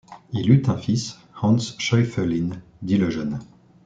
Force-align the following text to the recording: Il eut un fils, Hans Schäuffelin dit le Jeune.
Il 0.33 0.49
eut 0.49 0.63
un 0.65 0.77
fils, 0.77 1.19
Hans 1.43 1.59
Schäuffelin 1.77 2.59
dit 2.81 2.97
le 2.97 3.11
Jeune. 3.11 3.37